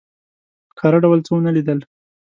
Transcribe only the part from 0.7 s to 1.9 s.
ښکاره ډول څه ونه لیدل.